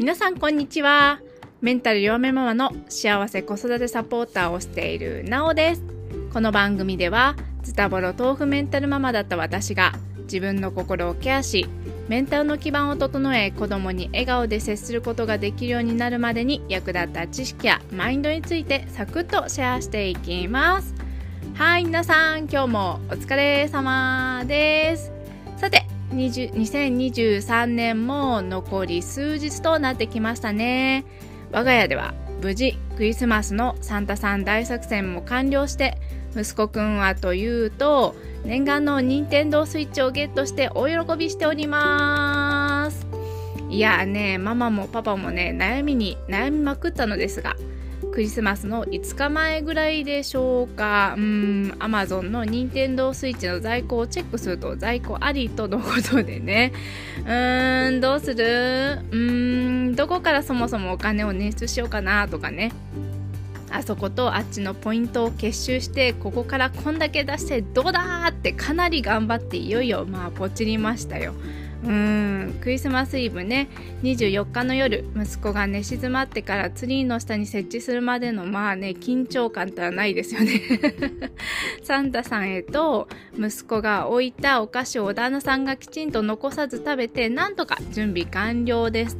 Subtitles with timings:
[0.00, 1.20] 皆さんこんにちは。
[1.60, 5.82] メンタル弱めママの幸せ子育てサポーターをしているなおです。
[6.32, 9.92] この番組ではズタボロ豆腐メンタルママだった私が
[10.22, 11.68] 自分の心をケアし
[12.08, 20.94] メンタルの基盤を整え子供に笑顔で接することができるようになるまでに役立った知識やマインドについてサクッとシェアしていきます。
[21.56, 25.19] はい皆さん今日もお疲れ様です。
[26.10, 31.04] 2023年も残り数日となってきましたね。
[31.52, 35.98] 我が家では無事クリスマスのサンタさん大作戦も完了して
[36.36, 43.06] 息子くんはというと念願の任天堂スイッチをゲットしてお喜びしております。
[43.68, 47.54] いやねママもパパもね悩みに悩みまくったのですが
[48.12, 51.14] クリスマスの5日前ぐらいでしょうか。
[51.16, 56.72] うん Amazon の任天堂スイッチの在庫をチェックすると在庫ありとのことでね。
[57.24, 58.44] うーんどうする？
[59.10, 62.72] うーんどこからそもそもお金を捻出しようかなとかね。
[63.72, 71.34] あそことあっちのポイントを結集してここからこんだけ出してどうだってかなり頑張っていよいよまあポチりましたよ。
[71.84, 72.58] うん。
[72.60, 73.68] クリスマスイブね。
[74.02, 80.60] 24日の夜息子が寝静まってからツリーの下に設置するまでのまあね緊張感ってはないですよね。
[81.82, 83.08] サンタさんへと
[83.38, 89.18] 息子が置いたお菓子を旦那さんがきちんと残さず食べてなんとか準備完了です。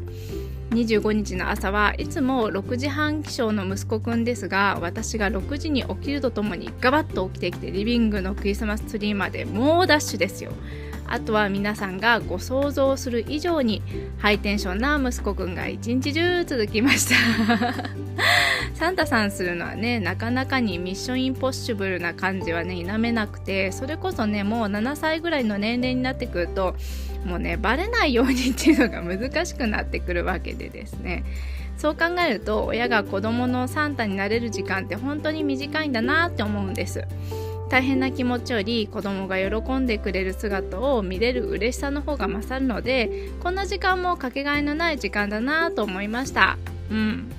[0.71, 10.53] 25日の朝はいつも6時半起床の息子くんですが私が6時に起きるとともにガバッと起きてきてリビングのクリスマスツリーまで猛ダッシュですよ。
[11.11, 13.83] あとは皆さんがご想像する以上に
[14.19, 17.17] ハイテンションな息子くんが一日中続きました。
[18.75, 26.77] サンタさんするのはねなかなかにミッションインポッシブルな感じはね否めなくてそれこそねもう7歳ぐらいの年齢になってくると
[27.27, 31.25] もうねバレないようにっていうのが難しくなってくるわけでですね。
[31.77, 37.05] そう考えると親が子供のサンタになれる時間って本当に短いんだなって思うんです。
[37.71, 46.59] 大変な気持ちより子供が喜んでくれる姿を見れる嬉しさの方が勝るのでこんな時間もかけがえのない時間だなと思いました。
[46.91, 47.31] うん。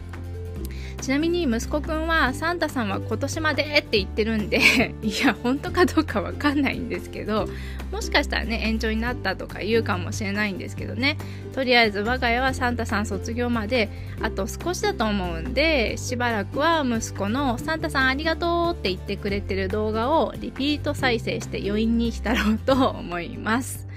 [1.01, 7.50] ちなみに息子くんはサンタさんは今年までって言ってるんで いや本当かどうかわかんないんですけど
[7.91, 11.17] もしかしたらね延長になったとか言うかもしれないんですけどね。
[11.53, 13.90] とりあえず我が家はサンタさん卒業まで
[14.22, 23.88] あと少しだと思うんでしばらくは息子のサンタさんありがとうって言ってくれてる動画をリピート再生して余韻に浸ろうと思います。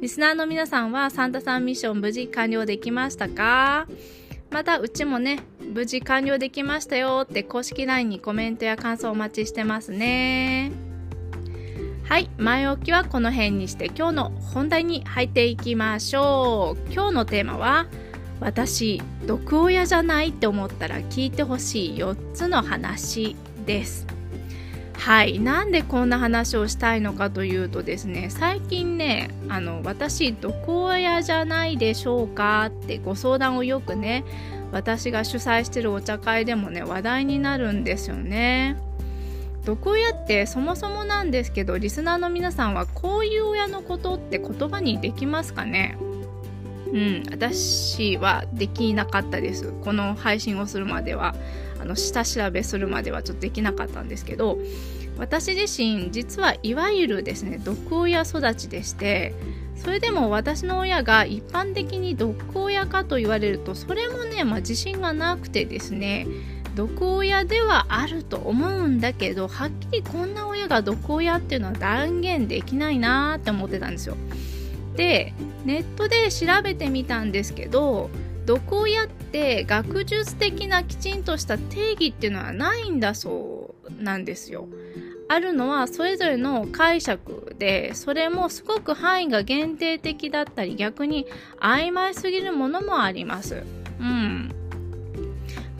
[0.00, 3.86] リスナーの皆さんはサンタさんミッション無事完了できましたか？
[4.50, 5.40] またうちもね
[5.72, 10.72] 無事完了できましたよって公式 LINE にコメントや感想お待ちしてますね。
[12.04, 16.92] はい前置きはこの辺にして今日の本題に入っていきましょう。
[16.92, 17.86] 今日のテーマは
[18.40, 24.17] 私毒親じゃないって思ったら聞いてほしい4つの話です。
[24.98, 25.38] はい。
[25.38, 34.24] なんでこんな話をしたいのかというとですね最近ねあの私毒親じゃないでしょうかってご相談をよくね
[34.72, 38.76] 私が主催してるお茶会でもね話題になるんですよね。
[39.64, 45.98] 毒親ってそもそもなんですけどリスナーの皆さんはこういう親のことって言葉にできますかね？
[46.92, 51.34] うん私はできなかったですこの配信をするまでは
[51.80, 54.58] あの下調べするまではちょっとできなかったんですけど
[55.18, 59.34] 私自身実はいわゆるですね毒親育ちでして
[59.76, 66.26] それでも私の親が一般的に毒親かと言われるとそれもね、まあ、自信がなくてですね
[66.74, 74.16] 毒親ではあると思うんだけどはっきりこんな親が毒親っていうのは断言できないなーって思ってたんですよ。
[74.98, 75.32] で
[75.64, 78.10] ネットで調べてみたんですけど
[78.46, 84.66] 毒親って学術的なきちんとした定義っていうのはないんだそうなんですよ。
[85.28, 91.26] あるのはそれぞれの解釈でそれもすごく範囲が限定的だったり逆に
[91.60, 93.62] 曖昧すぎるものもあります。
[94.00, 94.50] うん、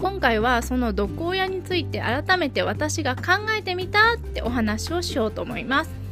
[0.00, 6.07] 今回はその毒親について改めて私が考えてみたってお話をしようと思います。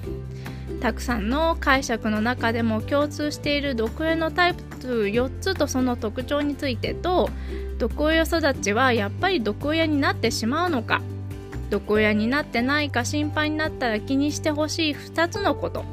[0.80, 7.30] たくさんの解釈の中でも共通している毒親のタイプ4つとその特徴についてと
[7.78, 11.00] 毒親育ちはやっぱり毒親になってしまうのか
[11.70, 15.84] 毒親になってないか心配になったら気にしてほしい2つのこと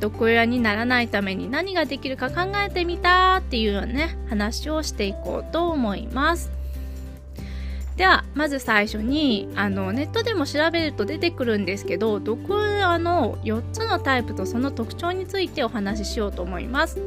[0.00, 6.57] 毒親にならないために何ができるか考えてみたっていうね話をしていこうと思います。
[7.98, 17.00] ではまず最初にあのネットでも調べると出てくるんですけど毒親の4つのタイプとその特徴についてお話ししようと思います。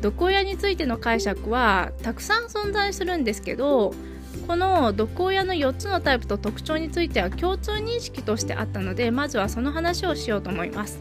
[0.00, 3.94] 毒親についての解釈はたくさん存在するんですけど
[4.48, 10.98] この毒親の4つのタイプと特徴については共通認識としてあったのでまずはその話をしようと思います。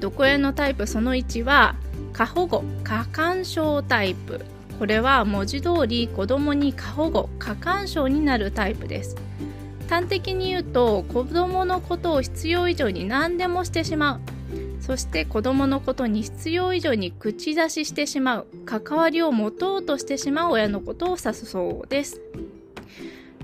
[0.00, 1.76] 毒親のタイプその1は
[2.12, 4.44] 過保護過干渉タイプ。
[4.80, 9.14] これは文字通り子供に過保護過干渉になるタイプです。
[9.90, 14.20] 端的に言うと子供のことを必要以上に何でもしてしまう。
[14.80, 18.46] そして子供のことに必要以上に口出ししてしまう。
[18.64, 22.18] 関わりを持とうとしてしまう親のことを指すそうです。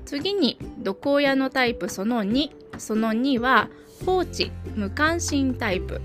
[0.07, 2.49] 次に毒親のタイプその2
[2.79, 3.69] その2は
[4.07, 6.01] 放置無関心タイプ。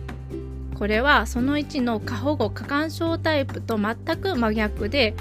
[0.82, 5.14] これはその1の過保護過干渉タイプと全く真逆で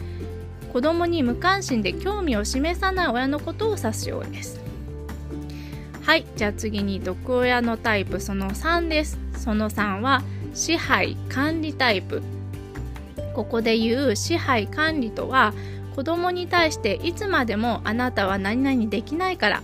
[0.72, 4.58] 子供に無関心で興味を示さない親のことを指すようです。
[6.00, 9.18] はいじゃあ次に毒親のタイプその3です。
[9.36, 10.22] その3は
[10.54, 12.22] 支配管理タイプ。
[13.34, 15.52] ここで言う支配管理とは
[15.94, 19.62] 子供に対していつまでもあなたは何々できないから。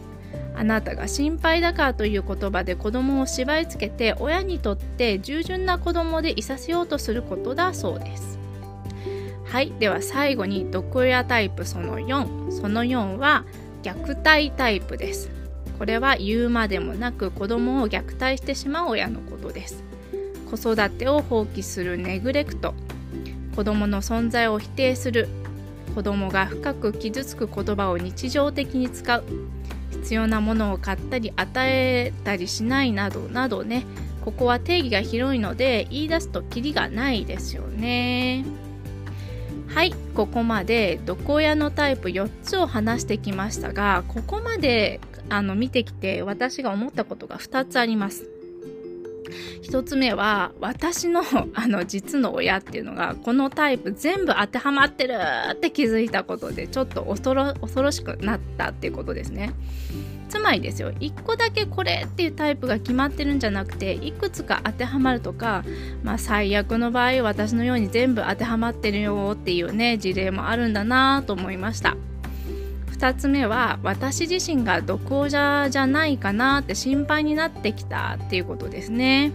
[0.57, 8.39] あなたが心配だからという言葉で子供を縛り付けて親にとって従順な子供でいさせようとすることだそうです。
[9.45, 13.45] はいでは最後に毒親タイプその4その4は
[13.83, 15.31] 虐待タイプです。
[15.79, 19.85] これは言うまでもなく子供を虐待してしまう親のことです。
[20.51, 22.75] 子育てを放棄するネグレクト。
[23.55, 25.29] 子供の存在を否定する。
[25.95, 29.25] 子供が深く傷つく言葉を日常的に使う。
[30.07, 33.85] 必要なものを買ったり与えたりしないなどなどね。
[34.25, 38.45] ここは定義が広いので言い出すとキリがないですよね。
[39.67, 41.01] はいここまで。
[41.05, 48.36] 毒親のタイプ？4つを話してきましたがここまであの見てきて私が思ったことが2つあります。
[49.63, 51.23] 1つ目は私の
[51.55, 55.15] あの実の親っていうのがこのタイプ全部当てはまってる
[55.53, 59.53] って気づいたことでちょっと恐ろ恐ろしくなったっていうことですね。
[60.29, 65.65] つまりですよ1個だけこれっていうタイプが決まってるんじゃなくていくつか当てはまるとか、
[66.03, 71.97] まあ、最悪の場合私のように全部当てはまってるよっていうね事例もあるんだなと思いました。
[72.99, 79.33] 2つ目は私自身が毒親じゃないかなって心配になってきたっていうことですね。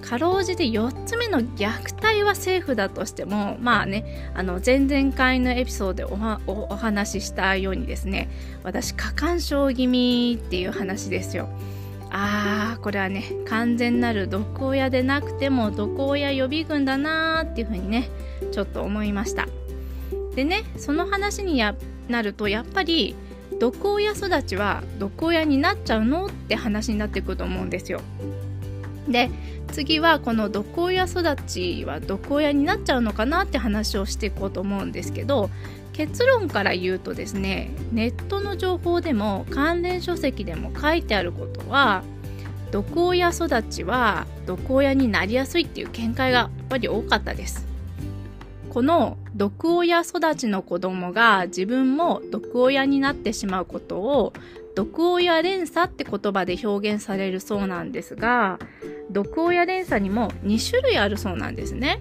[0.00, 6.04] かろうじて4つ目の虐待はセーフだとしてもまあねあの前々回のエピソードで
[6.46, 8.30] おお話ししたようにですね
[8.62, 11.48] 私過干渉気味っていう話ですよ。
[12.10, 18.08] あーこれはね完全なる毒親でなくても毒親予備軍だなーっていうふうにね
[18.52, 19.48] ちょっと思いました
[20.36, 21.74] でねその話にや
[22.08, 23.14] なるとやっぱり
[23.58, 28.00] 毒親育ちは毒親になっちゃうのって話になってくると思うんですよ。
[29.08, 29.30] で
[29.72, 35.50] 次はこの毒親育ちは毒親になっちゃうのかなって話をしていこうと思うんですけど
[35.92, 42.02] 結論から言うとですねネットの情報でも関連書籍でも書いてあることは
[42.70, 47.66] 毒親育ちは毒親になりやすいっていう見解がやっぱり多かったです。
[48.76, 54.34] この毒親育ちの子供が自分も毒親になってしまうことを
[54.74, 58.58] 毒親連鎖って言葉で表現されるそうなんですが
[59.10, 61.98] 毒親連鎖にも2種類あるそうなんですね。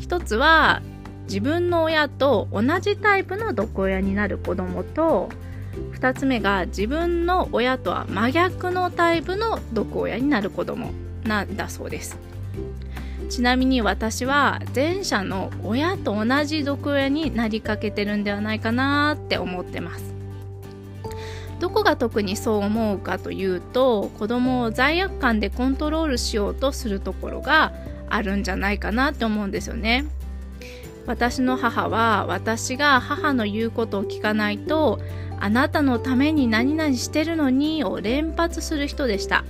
[0.00, 0.82] 一つは
[1.26, 5.28] 自分の親と同じタイプの毒親になる子供と
[5.92, 10.90] 2つ目が自分の親とは真逆のタイプの毒親になる子供
[11.22, 12.18] なんだそうです。
[13.30, 20.12] ちなみに私は前者の親と同じ毒親になりかけてるんではないかなって思ってます。
[21.60, 27.72] どこが特にそう思うかというと子供を罪悪感でコントロールしようとするところが
[28.08, 30.06] あるんじゃないかなって思うんですよね。
[31.06, 35.00] 私の母は私が母の言うことを聞かないと
[35.38, 39.44] あなたのために何々してるのにを連発する人でした。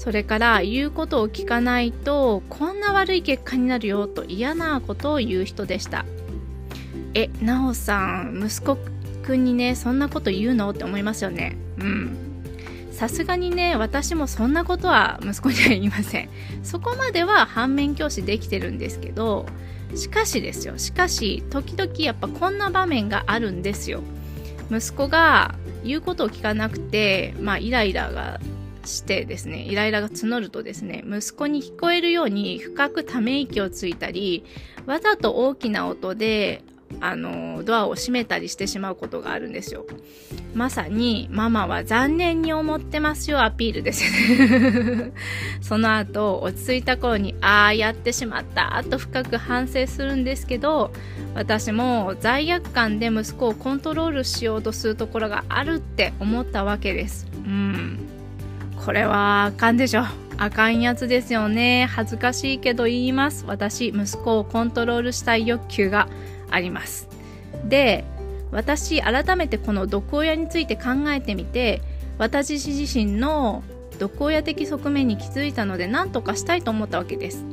[0.00, 6.06] それから言うことを聞かないとこんな悪い結果になるよと嫌なことを言う人でした。
[7.12, 8.78] えなおさん息子
[9.22, 10.70] くんにねそんなこと言うの？
[10.70, 11.58] って思いますよね。
[11.78, 12.16] うん。
[12.92, 16.30] さすがにね私もそんなことは息子には言いません。
[16.62, 19.44] そこまでは反面教師できてるんですけど
[19.94, 20.78] しかしですよ。
[20.78, 24.00] しかし時々やっぱこんな場面があるんですよ。
[24.70, 28.40] 息子が言うことを聞かなくてまあイライラが
[28.84, 34.44] してですね、イライラが募るとですね、息子に聞こえるように深くため息をついたり、
[34.86, 36.62] わざと大きな音で
[37.00, 39.86] あのドアを閉めたりしてしまうことがあるんですよ。
[40.54, 44.02] まさにママは残念に思ってますよアピールです。
[44.02, 45.12] ね
[45.62, 48.82] その後落ち着いた頃にああやってしまった。
[48.90, 50.90] と深く反省するんですけど
[51.34, 57.28] 私も罪悪感で息子をコントロールしようとするところがあるって思ったわけです。
[57.32, 57.89] うん。
[58.90, 60.02] これはあかんでしょ。
[60.36, 61.86] あかんやつですよね。
[61.88, 63.44] 恥ずかしいけど言います。
[63.46, 66.08] 私息子をコントロールしたい欲求が
[66.50, 67.06] あります。
[67.68, 68.04] で
[68.50, 71.82] 私改めてこの毒親について考えてみて
[72.18, 73.62] 私自身の
[74.00, 77.44] 毒親的側面に気づいたので何とかしたいと思ったわけです。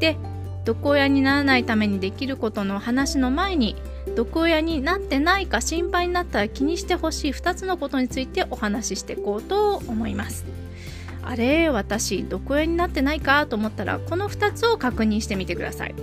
[0.00, 0.16] で
[0.64, 3.76] 毒親にならないためにできることの話の前に
[4.16, 10.63] 毒親になってないか心配になったら気にしてほしい2つのことについてお話ししていこうと思います。
[11.26, 15.94] あれ私毒親になってないかと思ったらこの2つを確認してみてください。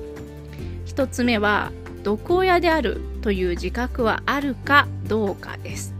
[0.87, 1.71] 1つ目は
[2.03, 5.93] 毒親であるという自覚はあるかどうかです。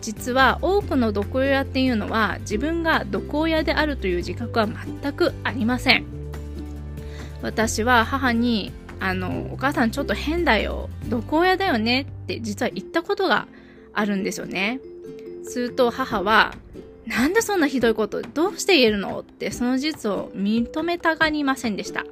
[0.00, 6.04] 実は多くの毒親っていうのは自分が毒親であるという自覚は全くありません。
[7.40, 10.88] 私は母にあのお母さんちょっと変だよ。
[11.08, 13.46] 毒親だよねって実は言ったことが
[13.92, 14.80] あるんですよね。
[15.44, 16.54] すると母は
[17.06, 22.04] なんでそんなひどいことどうして言えるのってその事実を認めたがりませんでした。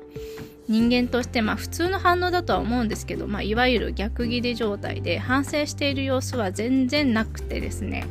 [0.68, 8.06] 人間としてまあ普通の反応だとは思うんですけど、まあ、いわゆる逆ギレ状態で反省している様子は全然なくてですね。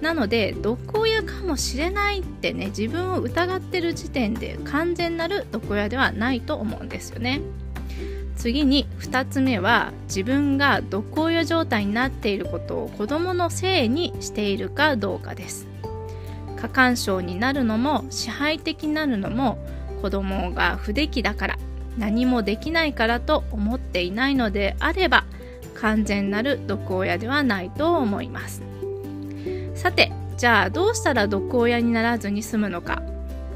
[0.00, 7.40] なので毒親かもしれないってね自分を疑ってる時点で完全なる毒親ではないと思うんですよね。
[8.36, 15.71] 次に2つ目は自分が毒親状態になっていることを子どものせいにしているかどうかです。
[16.62, 19.58] 過干渉になるのも支配的になるのも
[20.00, 21.58] 子供が不出来だから
[21.98, 25.24] 何もできないからと思っていないのであれば
[25.74, 28.62] 完全なる毒親ではないと思います。
[29.74, 33.02] さてじゃあどうしたら毒親にならずに済むのか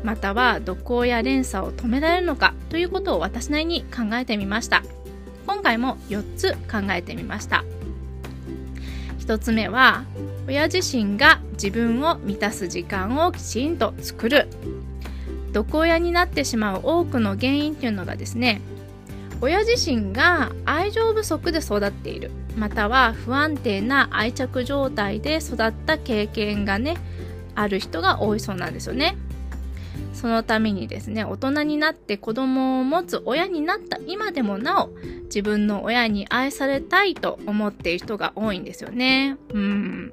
[0.03, 4.83] または毒親連鎖を止められるのかということを私なりに考えてみました。
[5.47, 7.65] 今回も4つ考えてみました。
[9.27, 10.05] 1つ目は
[10.47, 14.47] 親自身が自分を満たす時間をきちんと作る。
[15.53, 18.61] 毒親になってしまう多くの原因っていうのがですね
[19.41, 22.31] 親自身が愛情不足で育っている。
[22.57, 26.97] または不安定な愛着状態で育った経験がね
[27.57, 29.17] ある人が多いそうなんですよね。
[30.27, 34.91] そのためにですね大人になって子供を持つ親になった今でもなお
[35.27, 39.37] 自分の親に愛されたいと思っている人が多いんですよね。
[39.55, 40.13] うん。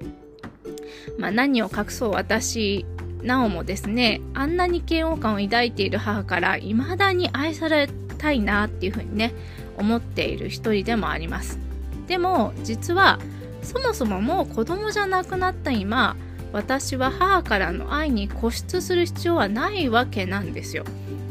[1.17, 2.86] まあ何を隠そう私
[3.24, 7.89] なおもですねあんなに嫌悪感を抱いている母から未だに愛され
[8.20, 9.34] たいなっていうふうにね
[9.79, 11.58] 思っている一人でもあります。
[12.05, 13.17] でも実は
[13.63, 16.15] そもそももう子供じゃなくなった今
[16.53, 20.86] 私は母からの愛に固執する必要はないわけなんですよ。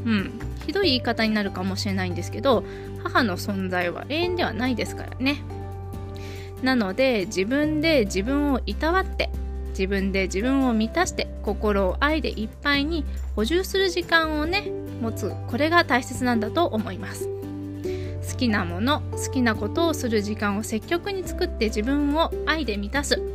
[0.05, 0.33] うん。
[0.67, 2.65] ひどい言い方になるかもしれないんですけど
[3.03, 5.43] 母の存在は永遠ではないですからね。
[6.63, 9.31] なので自分で自分をいたわって
[9.71, 17.29] 自分で自分を満たして心を愛でいっぱいに補充する時間をね持つこれが大切なんだと思います。
[18.31, 23.32] 好きなもの好きなことをする時間を積極に作って自分を愛で満たす。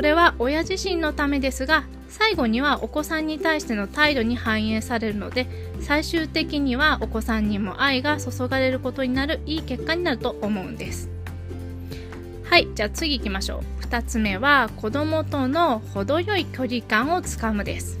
[0.00, 5.46] これは親自身のためですが最後にはお子さんに対しての態度に反映されるので
[5.82, 11.10] 最終的にはお子さんにも愛が注がれることになるいい結果になると思うんです。
[12.44, 13.84] はいじゃあ次行きましょう。
[13.84, 17.98] 2つ目は子供との程よい距離感をつかむです。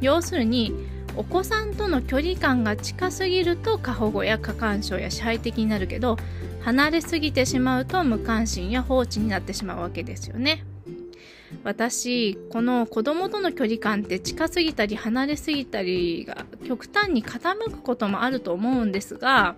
[0.00, 0.74] 要するに
[1.14, 6.16] お子さんとの距離感が近すぎると過保護や過干渉や支配的になるけど
[6.62, 10.64] 離れすぎてしまうと無関心や放置になってしまうわけですよね。
[11.64, 19.56] 私この子供との距離感って近すぎたり離れすぎたりが極端に傾くこともあると思うんですが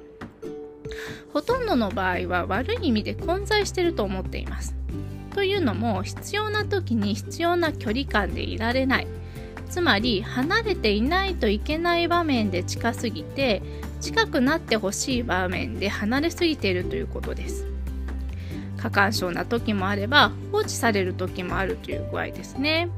[1.33, 4.75] ほとんどの場合は悪い意味で混在してると思っています。
[5.35, 9.07] というのも必要な時に必要な距離感でいられない。
[9.71, 13.63] つまり離れていないといけない場面で近すぎて
[14.03, 17.72] 近くなってほしい場面で離れすぎているということです。
[18.83, 22.89] 過干渉な時もあれば放置される時もあるという具合ですね。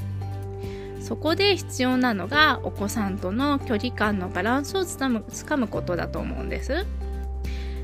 [1.01, 6.87] そこで必要なのがお子さんとの距離感のバランスをつかむつかむことだと思うんです。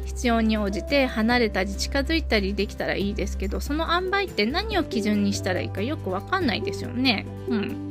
[0.06, 7.26] 必要に応じて離れたり近づいたりできたらいいですけどその塩梅って何を基準にしたらいいかよくわかんないですよね。
[7.48, 7.90] うん。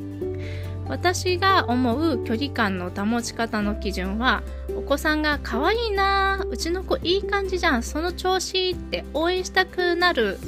[0.90, 4.42] 私が思う距離感の保ち方の基準は
[4.76, 10.38] お子さんが可愛いなうちの子いい感じじゃんその調子って応援したくなる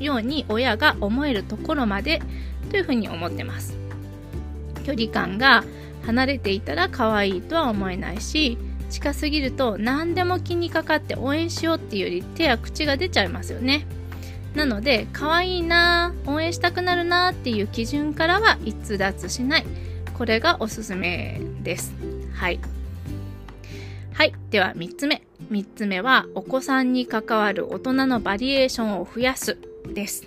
[0.00, 2.20] ように親が思えるところまで
[2.70, 3.76] というふうに思ってます。
[4.84, 5.62] 距離感が
[6.04, 8.58] 離れていたら可愛いとは思えないし
[8.88, 13.86] 近すぎると何でも気にかかって応援しようっていうより手や口が出ちゃいますよね。
[14.54, 19.66] なので可愛いな応援したくなるなっていう基準からは逸脱しない。
[20.16, 21.94] これがおすすめです。
[22.34, 22.60] はい。
[24.12, 24.34] はい。
[24.50, 25.22] では3つ目。
[25.50, 29.56] 3つ目はお子さんに関わる大人のバリエーションを増やす
[29.94, 30.24] です。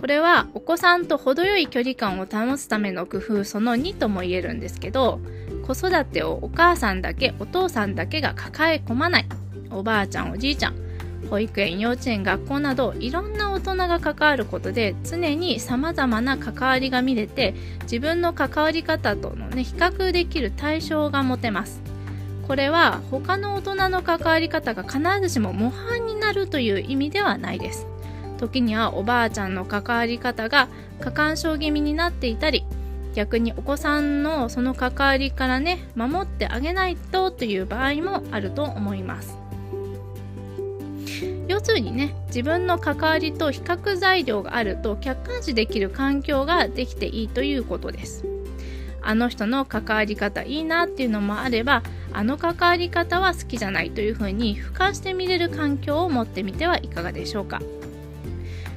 [0.00, 5.20] これはお子さんと程よい距離感を保つための工夫その2とも言えるんですけど
[5.64, 9.26] 子育てをお母さんだけお父さんだけが抱え込まない。
[9.70, 10.91] おばあちゃんおじいちゃん。
[11.32, 21.80] 保育園幼稚園学校などいろんな大人が関わることで常にさまざまな関わりが見れて自分の関わり方との、ね、比較できる対象が持てます。
[22.46, 27.86] これは他の大人の関わり方が必ずしも模範になるという意味ではないです。
[28.36, 30.68] 時にはおばあちゃんの関わり方が
[31.00, 32.66] 過干渉気味になっていたり
[33.14, 39.41] 逆にお子さんのその関わりからね守ってあげないとという場合もあると思います。
[41.52, 48.24] 要するにね自分の関わりと比較材料があると客観視できる環境ができていいということです。
[49.02, 51.82] あの人の関わり方いいなっていうのもあれば
[52.12, 57.60] あの関わり方は好きじゃないというふうに俯瞰して見れる環境を持ってみてはいかがでしょうか。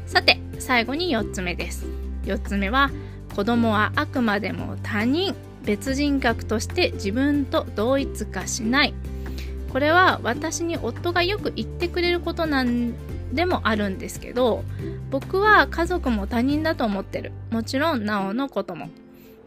[0.06, 1.86] さて最後に4つ目です。
[2.24, 2.92] 4つ目は
[3.36, 8.94] 子供はあくまでも他人別人格として自分と同一化しない。
[9.76, 12.94] これは私に夫がよく言ってくれることなん
[13.34, 14.64] でもあるんですけど
[15.10, 17.34] 僕は家族も他人だと思ってる。
[17.52, 18.88] もちろんなおのことも。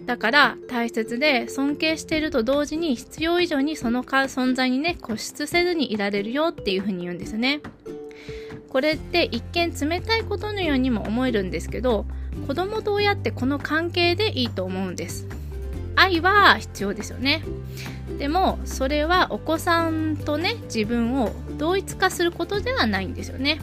[0.04, 7.62] だから大切で尊敬していると同時に必要以上にその存在にね固執せずにいられるよっていうふうに言うんですね。
[8.68, 12.04] これって一見冷たいことのようにも思えるんですけど
[12.46, 15.26] 子供と親ってこの関係でいいと思うんです。
[15.96, 17.42] 愛は必要ですよね。
[18.18, 23.60] でもそれはお子さんとね自分を同一化することではないんですよね。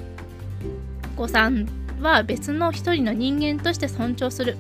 [1.16, 1.68] お子さん
[2.02, 4.58] は別の一人の人間として尊重する。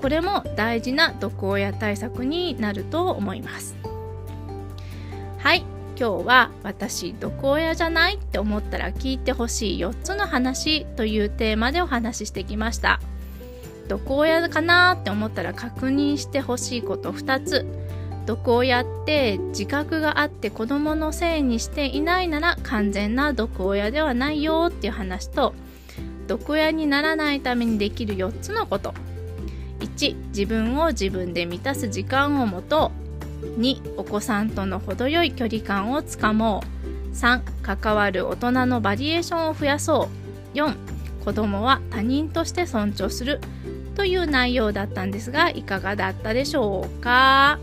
[0.00, 3.76] これも大事な毒親対策になると思います。
[5.38, 5.64] はい。
[5.98, 13.00] 今日は私毒親じゃないって思ったら聞いてほしい4つの話というテーマでお話ししてきました。
[13.88, 17.66] 毒親かなって思ったら確認してほしいこと2つ。
[18.28, 25.54] 毒親って自覚があって子供のせいにしていないなら完全な毒親ではないよっていう話と
[26.26, 28.92] 毒親にならないためにできる4つのこと。
[29.80, 32.92] 1自分を自分で満たす時間を持と
[33.42, 33.46] う。
[33.60, 36.62] 2お子さんとの程よい距離感をつかも
[37.14, 37.16] う。
[37.16, 40.10] 3関わる大人のバリエーションを増やそ
[40.52, 40.56] う。
[40.58, 40.76] 4
[41.24, 43.40] 子供は他人として尊重する
[43.94, 47.58] という内容だったんですがいかがだったでしょうか？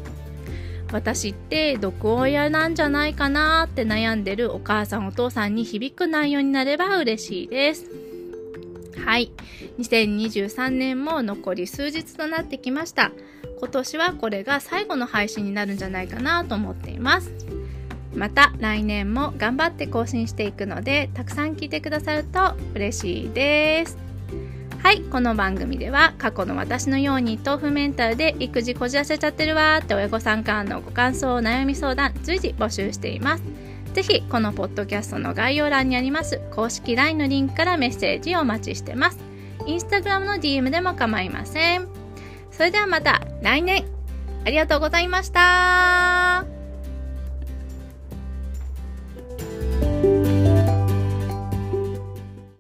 [0.96, 7.92] 私って毒親なんじゃないかなって悩んでるお母さんお父さんに響く内容になれば嬉しいです。
[9.06, 9.30] はい。
[9.78, 13.12] 2023年も残り数日となってきました。
[13.60, 17.34] 今年はこれが最後の配信になるんじゃないかなと思っています。
[18.14, 24.05] また来年も頑張って更新していくのでたくさん聞いてくださると嬉しいです。
[24.86, 33.44] はい、この番組では過去の私のように豆腐メンタルで育児こじらせちゃってるわーって親御さんからのご感想、悩み相談随時募集しています。
[33.96, 39.18] ぜひこのポッドキャストの概要欄にあります公式 LINE のリンクからメッセージをお待ちしてます。
[39.66, 41.88] インスタグラムの DM でも構いません。
[42.52, 43.86] それではまた来年
[44.46, 46.55] ありがとうございました